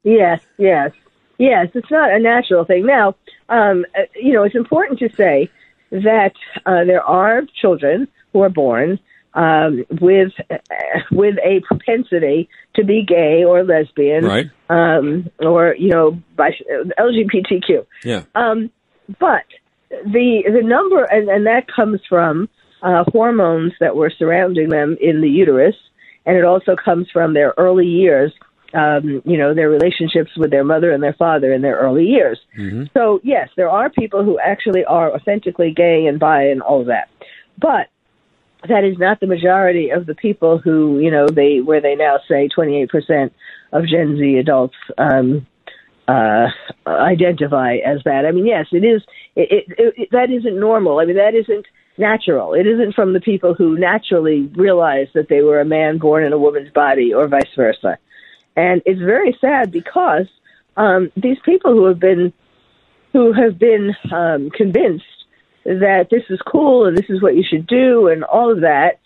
[0.04, 0.92] Yes, yes,
[1.38, 1.70] yes.
[1.74, 2.86] It's not a natural thing.
[2.86, 3.16] Now,
[3.48, 5.50] um, uh, you know, it's important to say
[5.92, 6.34] that
[6.66, 9.00] uh, there are children who are born
[9.36, 10.32] um, with
[11.12, 14.50] with a propensity to be gay or lesbian, right?
[14.70, 16.52] Um, or you know, by
[17.00, 17.86] LGBTQ.
[18.04, 18.24] Yeah.
[18.36, 18.72] Um,
[19.20, 19.46] but
[19.90, 22.50] the the number, and, and that comes from
[22.82, 25.76] uh, hormones that were surrounding them in the uterus,
[26.26, 28.32] and it also comes from their early years.
[28.76, 32.40] Um, you know, their relationships with their mother and their father in their early years.
[32.58, 32.86] Mm-hmm.
[32.96, 36.88] So, yes, there are people who actually are authentically gay and bi and all of
[36.88, 37.08] that.
[37.60, 37.90] But
[38.68, 42.20] that is not the majority of the people who, you know, they where they now
[42.28, 43.32] say 28%
[43.72, 45.46] of Gen Z adults um,
[46.08, 46.48] uh,
[46.88, 48.26] identify as that.
[48.26, 49.02] I mean, yes, it is.
[49.36, 51.00] It, it, it, that isn't normal.
[51.00, 51.66] I mean, that isn't
[51.98, 52.54] natural.
[52.54, 56.34] It isn't from the people who naturally realize that they were a man born in
[56.34, 57.98] a woman's body, or vice versa.
[58.56, 60.28] And it's very sad because
[60.78, 62.34] um, these people who have been
[63.14, 65.06] who have been um, convinced
[65.66, 69.00] that this is cool and this is what you should do and all of that.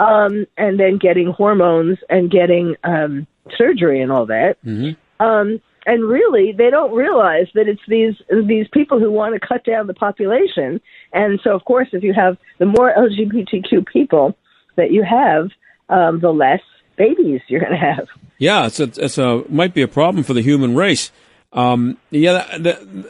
[0.00, 4.56] Um, and then getting hormones and getting um, surgery and all that.
[4.64, 5.24] Mm-hmm.
[5.24, 8.14] Um, and really, they don't realize that it's these
[8.46, 10.80] these people who want to cut down the population.
[11.14, 14.36] And so, of course, if you have the more LGBTQ people
[14.76, 15.48] that you have,
[15.88, 16.60] um, the less
[16.96, 18.06] babies you're going to have.
[18.36, 21.10] Yeah, it's a, it's a might be a problem for the human race.
[21.52, 22.46] Um, yeah,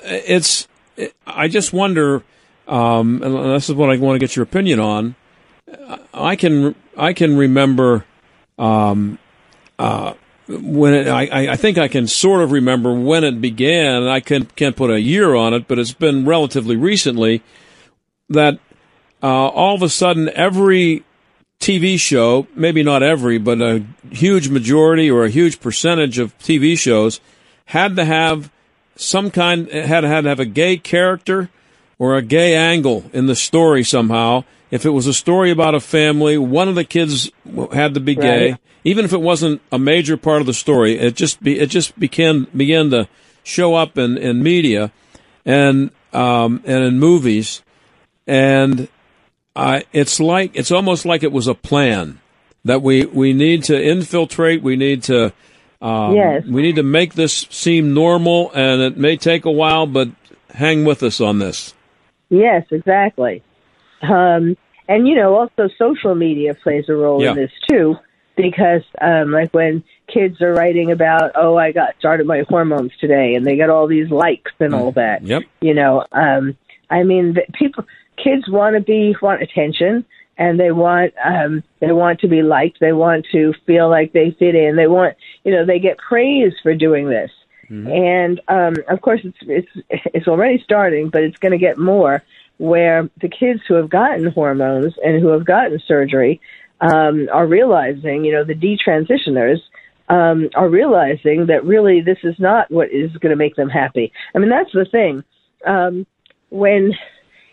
[0.04, 0.68] it's.
[1.26, 2.22] I just wonder
[2.68, 5.14] um, and this is what I want to get your opinion on.
[6.12, 8.04] I can I can remember
[8.58, 9.18] um,
[9.78, 10.14] uh,
[10.48, 14.06] when it, I, I think I can sort of remember when it began.
[14.06, 17.42] I can't can't put a year on it, but it's been relatively recently
[18.28, 18.58] that
[19.22, 21.04] uh, all of a sudden every
[21.60, 26.78] TV show, maybe not every, but a huge majority or a huge percentage of TV
[26.78, 27.20] shows
[27.66, 28.50] had to have
[28.96, 31.50] some kind had had to have a gay character
[31.98, 34.44] or a gay angle in the story somehow.
[34.70, 37.30] If it was a story about a family, one of the kids
[37.72, 38.60] had to be gay, right.
[38.84, 40.98] even if it wasn't a major part of the story.
[40.98, 43.08] It just be, it just began began to
[43.42, 44.92] show up in, in media
[45.46, 47.62] and um, and in movies,
[48.26, 48.88] and
[49.56, 52.20] I, it's like it's almost like it was a plan
[52.64, 54.62] that we we need to infiltrate.
[54.62, 55.32] We need to
[55.80, 56.44] um, yes.
[56.46, 60.08] we need to make this seem normal, and it may take a while, but
[60.50, 61.74] hang with us on this.
[62.28, 63.42] Yes, exactly.
[64.02, 64.56] Um,
[64.88, 67.30] and you know, also social media plays a role yeah.
[67.30, 67.96] in this too,
[68.36, 73.34] because um, like when kids are writing about, oh, I got started my hormones today,
[73.34, 74.96] and they get all these likes and all mm.
[74.96, 75.24] that.
[75.24, 75.42] Yep.
[75.60, 76.56] You know, um,
[76.90, 77.84] I mean, the, people
[78.22, 80.04] kids want to be want attention
[80.36, 84.34] and they want um they want to be liked they want to feel like they
[84.38, 87.30] fit in they want you know they get praise for doing this
[87.70, 87.88] mm-hmm.
[87.88, 92.22] and um of course it's it's it's already starting but it's going to get more
[92.58, 96.40] where the kids who have gotten hormones and who have gotten surgery
[96.80, 99.58] um are realizing you know the detransitioners
[100.08, 104.12] um are realizing that really this is not what is going to make them happy
[104.34, 105.22] i mean that's the thing
[105.66, 106.06] um
[106.50, 106.92] when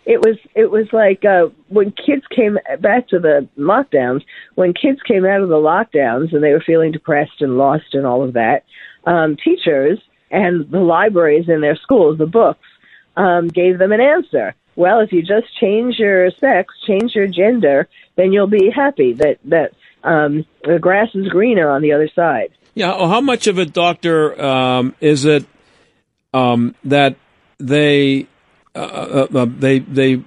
[0.06, 4.21] it was it was like uh when kids came back to the lockdowns
[4.56, 8.06] when kids came out of the lockdowns and they were feeling depressed and lost and
[8.06, 8.63] all of that
[9.06, 10.00] um teachers
[10.32, 12.68] and the libraries in their schools the books
[13.18, 17.88] um gave them an answer well if you just change your sex change your gender
[18.15, 19.72] then you'll be happy that that
[20.04, 24.39] um the grass is greener on the other side yeah how much of it doctor
[24.41, 25.46] um is it
[26.34, 27.15] um that
[27.60, 28.28] they
[28.76, 30.22] uh, uh, uh, they they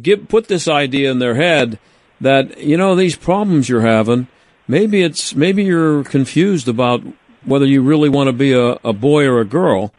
[0.00, 1.78] give put this idea in their head
[2.20, 4.26] that you know these problems you're having.
[4.66, 7.02] Maybe it's maybe you're confused about
[7.44, 9.92] whether you really want to be a, a boy or a girl.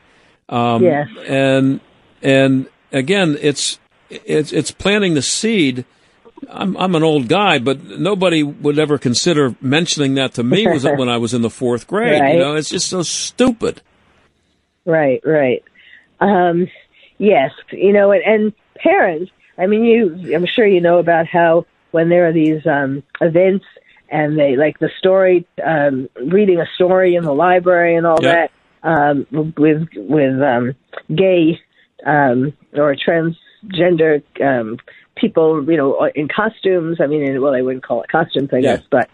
[0.49, 1.07] Um, yes.
[1.27, 1.79] And
[2.21, 3.79] and again, it's
[4.09, 5.85] it's it's planting the seed.
[6.49, 10.83] I'm I'm an old guy, but nobody would ever consider mentioning that to me was
[10.97, 12.21] when I was in the fourth grade.
[12.21, 12.33] Right.
[12.33, 13.81] You know, it's just so stupid.
[14.85, 15.63] Right, right.
[16.19, 16.67] Um,
[17.23, 19.31] Yes, you know, and, and parents.
[19.57, 20.35] I mean, you.
[20.35, 23.65] I'm sure you know about how when there are these um, events
[24.13, 28.51] and they like the story, um, reading a story in the library and all yep.
[28.83, 29.25] that um,
[29.57, 30.75] with with um,
[31.13, 31.59] gay
[32.05, 34.77] um, or transgender um,
[35.17, 36.99] people, you know, in costumes.
[37.01, 38.75] I mean, well, they wouldn't call it costumes, I yeah.
[38.75, 39.09] guess, but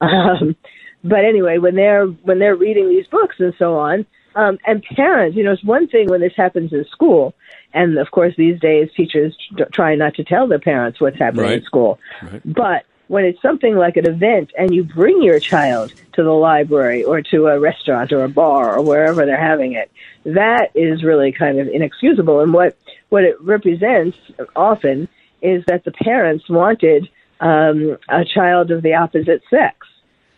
[0.00, 0.56] um,
[1.04, 5.36] but anyway, when they're when they're reading these books and so on, um, and parents,
[5.36, 7.34] you know, it's one thing when this happens in school,
[7.72, 9.36] and of course these days teachers
[9.72, 11.58] try not to tell their parents what's happening right.
[11.58, 12.00] in school.
[12.20, 12.42] Right.
[12.44, 17.02] But when it's something like an event and you bring your child to the library
[17.02, 19.90] or to a restaurant or a bar or wherever they're having it,
[20.22, 22.38] that is really kind of inexcusable.
[22.38, 24.16] And what what it represents
[24.54, 25.08] often
[25.42, 27.08] is that the parents wanted
[27.40, 29.88] um, a child of the opposite sex.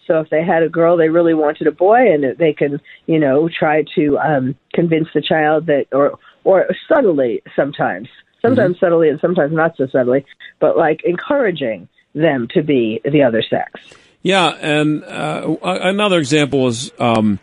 [0.06, 3.18] So if they had a girl, they really wanted a boy, and they can, you
[3.18, 8.08] know, try to um, convince the child that, or or subtly sometimes,
[8.40, 8.86] sometimes mm-hmm.
[8.86, 10.24] subtly and sometimes not so subtly,
[10.58, 13.80] but like encouraging them to be the other sex.
[14.22, 17.40] Yeah, and uh, another example is um,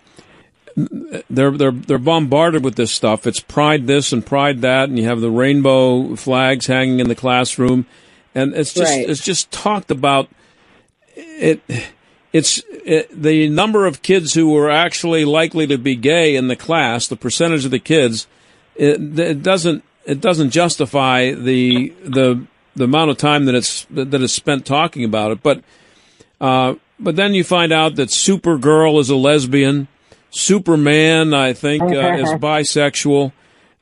[0.75, 3.27] they're they're they're bombarded with this stuff.
[3.27, 7.15] It's pride this and pride that, and you have the rainbow flags hanging in the
[7.15, 7.85] classroom,
[8.33, 9.09] and it's just right.
[9.09, 10.29] it's just talked about.
[11.15, 11.61] It
[12.31, 16.55] it's it, the number of kids who are actually likely to be gay in the
[16.55, 18.27] class, the percentage of the kids
[18.79, 22.41] it, it doesn't it doesn't justify the the
[22.79, 25.43] the amount of time that it's that is spent talking about it.
[25.43, 25.61] But
[26.41, 29.87] uh, but then you find out that Supergirl is a lesbian.
[30.31, 33.31] Superman, I think, uh, is bisexual.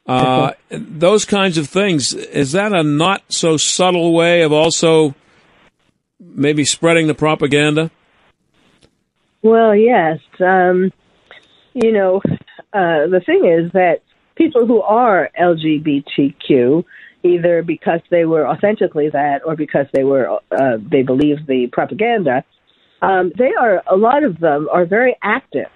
[0.05, 2.13] Uh, those kinds of things.
[2.13, 5.15] Is that a not so subtle way of also
[6.19, 7.91] maybe spreading the propaganda?
[9.41, 10.19] Well, yes.
[10.39, 10.91] Um,
[11.73, 12.21] you know,
[12.73, 14.01] uh, the thing is that
[14.36, 16.86] people who are LGBTQ,
[17.28, 22.44] either because they were authentically that or because they were uh, they believe the propaganda,
[23.02, 25.70] um, they are a lot of them are very active,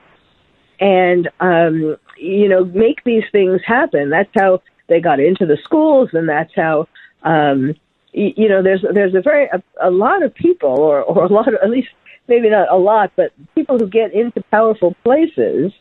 [0.80, 4.10] and um, you know make these things happen.
[4.10, 6.88] That's how they got into the schools, and that's how.
[7.24, 7.76] Um,
[8.14, 11.30] you, you know, there's there's a very a, a lot of people, or or a
[11.30, 11.90] lot of at least
[12.28, 15.72] maybe not a lot, but people who get into powerful places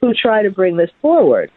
[0.00, 1.50] who try to bring this forward.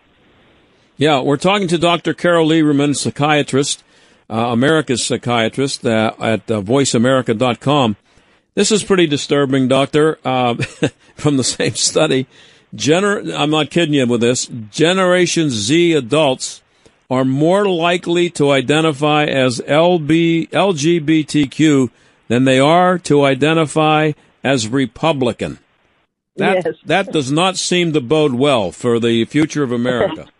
[0.98, 2.14] Yeah, we're talking to Dr.
[2.14, 3.84] Carole Lieberman, psychiatrist,
[4.30, 7.96] uh, America's psychiatrist uh, at uh, voiceamerica.com.
[8.54, 10.54] This is pretty disturbing, Doctor, uh,
[11.16, 12.28] from the same study.
[12.76, 14.46] Gener- I'm not kidding you with this.
[14.46, 16.62] Generation Z adults
[17.10, 21.90] are more likely to identify as LB- LGBTQ
[22.28, 24.12] than they are to identify
[24.44, 25.58] as Republican.
[26.36, 26.76] That, yes.
[26.86, 30.28] that does not seem to bode well for the future of America.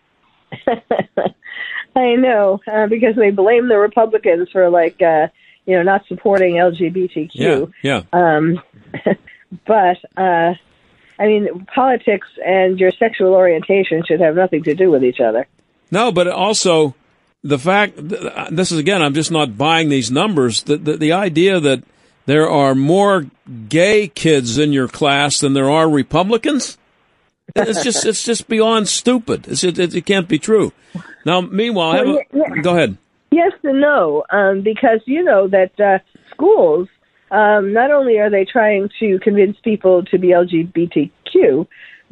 [1.96, 5.28] I know uh, because they blame the Republicans for like uh,
[5.66, 7.30] you know not supporting LGBTQ.
[7.34, 8.02] Yeah, yeah.
[8.12, 8.60] Um,
[9.66, 10.54] but uh,
[11.18, 15.46] I mean, politics and your sexual orientation should have nothing to do with each other.
[15.90, 16.94] No, but also
[17.42, 20.62] the fact this is again, I'm just not buying these numbers.
[20.64, 21.84] The, the, the idea that
[22.26, 23.26] there are more
[23.68, 26.78] gay kids in your class than there are Republicans.
[27.56, 29.46] It's just it's just beyond stupid.
[29.48, 30.72] It's, it, it, it can't be true.
[31.24, 32.62] Now, meanwhile, well, yeah, yeah.
[32.62, 32.98] go ahead.
[33.30, 35.98] Yes and no, um, because you know that uh,
[36.30, 36.88] schools
[37.30, 41.66] um, not only are they trying to convince people to be LGBTQ,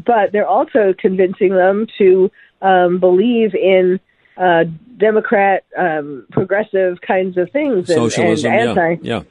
[0.05, 2.31] but they're also convincing them to
[2.61, 4.01] um, believe in
[4.37, 4.65] uh,
[4.97, 8.97] Democrat, um, progressive kinds of things and, Socialism, and anti.
[9.03, 9.23] yeah,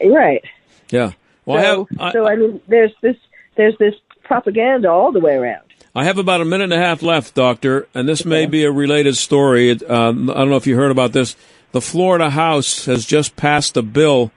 [0.00, 0.44] yeah, Right.
[0.90, 1.12] yeah.
[1.44, 3.16] Well, so, I have, I, so I mean, there's this
[3.56, 3.94] there's this
[4.26, 5.62] propaganda all the way around.
[5.94, 8.70] I have about a minute and a half left, Doctor, and this may be a
[8.70, 9.70] related story.
[9.70, 11.36] It, um, I don't know if you heard about this.
[11.72, 14.30] The Florida House has just passed a bill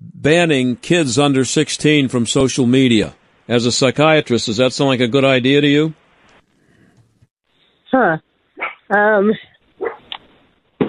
[0.00, 3.14] banning kids under 16 from social media.
[3.46, 5.94] As a psychiatrist, does that sound like a good idea to you?
[7.90, 8.18] Huh.
[8.88, 9.32] Um,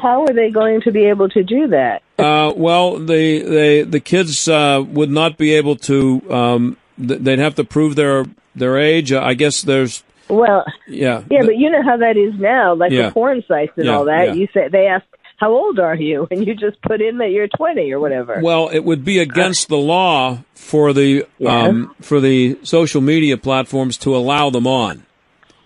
[0.01, 2.01] how are they going to be able to do that?
[2.17, 6.21] Uh, well, the the the kids uh, would not be able to.
[6.31, 8.25] Um, they'd have to prove their
[8.55, 9.11] their age.
[9.11, 13.07] I guess there's Well, yeah yeah, but you know how that is now, like Yeah.
[13.07, 14.27] the porn sites and Yeah, all that.
[14.27, 14.33] yeah.
[14.33, 15.05] You say they ask,
[15.37, 18.39] "How old are you?" and you just put in that you're 20 or whatever.
[18.41, 23.97] Well, it would be against the law for the um, for the social media platforms
[23.99, 25.03] to allow them on.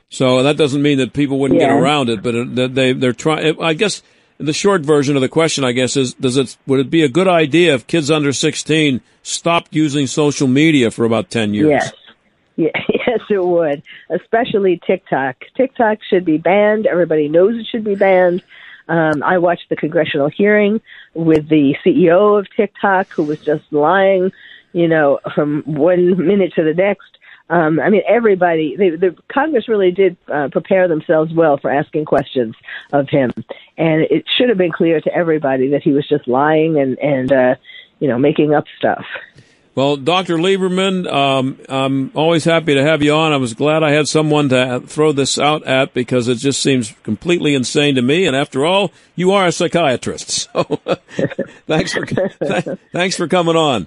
[0.10, 3.62] So that doesn't mean that people wouldn't get around it, but it, they they're trying.
[3.62, 4.02] I guess
[4.38, 7.10] the short version of the question, I guess, is does it would it be a
[7.10, 11.70] good idea if kids under sixteen stopped using social media for about ten years?
[11.70, 11.94] Yes.
[13.08, 13.84] Yes, it would.
[14.10, 15.36] Especially TikTok.
[15.56, 16.88] TikTok should be banned.
[16.88, 18.44] Everybody knows it should be banned.
[18.90, 20.82] Um, I watched the congressional hearing
[21.14, 24.32] with the CEO of TikTok, who was just lying,
[24.74, 27.18] you know, from one minute to the next.
[27.50, 32.06] Um, I mean, everybody, they, the Congress really did uh, prepare themselves well for asking
[32.06, 32.56] questions
[32.92, 33.32] of him,
[33.78, 37.32] and it should have been clear to everybody that he was just lying and and
[37.32, 37.56] uh,
[38.00, 39.06] you know making up stuff.
[39.78, 40.38] Well, Dr.
[40.38, 43.32] Lieberman, um, I'm always happy to have you on.
[43.32, 46.96] I was glad I had someone to throw this out at because it just seems
[47.04, 48.26] completely insane to me.
[48.26, 50.50] And after all, you are a psychiatrist.
[50.58, 50.64] So
[51.68, 52.08] thanks for
[52.92, 53.86] thanks for coming on.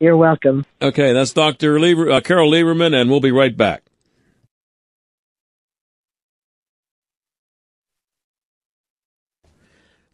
[0.00, 0.64] You're welcome.
[0.80, 1.78] Okay, that's Dr.
[1.78, 3.83] Lieber, uh, Carole Lieberman, and we'll be right back.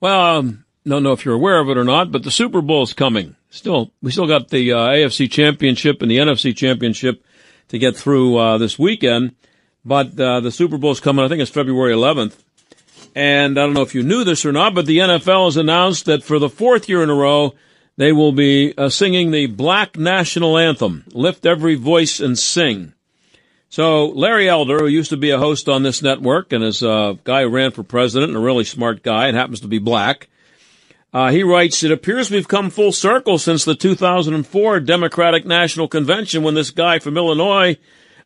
[0.01, 2.95] Well, um, don't know if you're aware of it or not, but the Super Bowl's
[2.95, 3.37] coming.
[3.51, 7.25] Still, we still got the uh, AFC Championship and the NFC Championship
[7.69, 9.35] to get through uh, this weekend,
[9.85, 11.25] but uh, the Super Bowl's coming.
[11.25, 12.35] I think it's February 11th.
[13.15, 16.07] And I don't know if you knew this or not, but the NFL has announced
[16.07, 17.55] that for the fourth year in a row,
[17.97, 22.95] they will be uh, singing the Black National Anthem, Lift Every Voice and Sing.
[23.71, 27.17] So Larry Elder, who used to be a host on this network and is a
[27.23, 30.29] guy who ran for president and a really smart guy and happens to be black,
[31.13, 36.43] uh, he writes, it appears we've come full circle since the 2004 Democratic National Convention
[36.43, 37.77] when this guy from Illinois,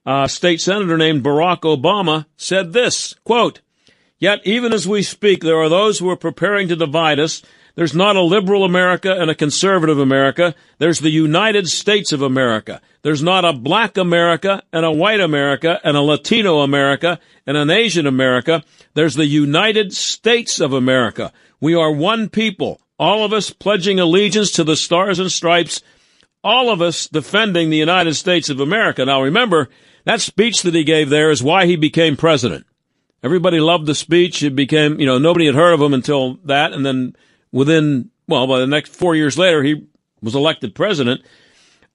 [0.06, 3.60] uh, state senator named Barack Obama, said this, quote,
[4.18, 7.42] Yet even as we speak, there are those who are preparing to divide us.
[7.76, 10.54] There's not a liberal America and a conservative America.
[10.78, 12.80] There's the United States of America.
[13.02, 17.70] There's not a black America and a white America and a Latino America and an
[17.70, 18.62] Asian America.
[18.94, 21.32] There's the United States of America.
[21.60, 25.82] We are one people, all of us pledging allegiance to the stars and stripes,
[26.44, 29.04] all of us defending the United States of America.
[29.04, 29.68] Now remember,
[30.04, 32.66] that speech that he gave there is why he became president.
[33.22, 34.42] Everybody loved the speech.
[34.42, 36.72] It became, you know, nobody had heard of him until that.
[36.72, 37.16] And then
[37.54, 39.86] within, well, by the next four years later, he
[40.20, 41.22] was elected president.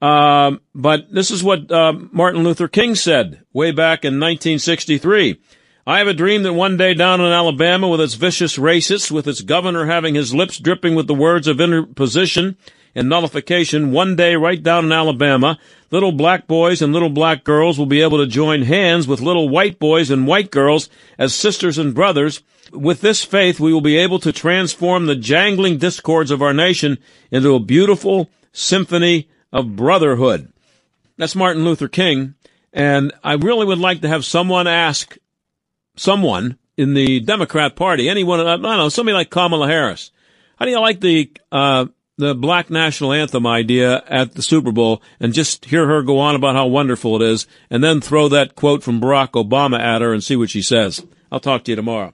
[0.01, 5.41] Um, but this is what uh, Martin Luther King said way back in 1963.
[5.86, 9.28] I have a dream that one day down in Alabama with its vicious racists, with
[9.28, 12.55] its governor having his lips dripping with the words of interposition
[12.96, 15.60] and nullification, one day right down in Alabama,
[15.92, 19.50] little black boys and little black girls will be able to join hands with little
[19.50, 22.42] white boys and white girls as sisters and brothers.
[22.72, 26.98] With this faith, we will be able to transform the jangling discords of our nation
[27.32, 30.52] into a beautiful symphony of brotherhood.
[31.18, 32.36] That's Martin Luther King.
[32.72, 35.18] And I really would like to have someone ask
[35.96, 40.12] someone in the Democrat Party, anyone, I don't know, somebody like Kamala Harris.
[40.58, 41.88] How do you like the, uh,
[42.20, 46.36] the black national anthem idea at the Super Bowl and just hear her go on
[46.36, 50.13] about how wonderful it is and then throw that quote from Barack Obama at her
[50.13, 51.05] and see what she says.
[51.32, 52.13] I'll talk to you tomorrow.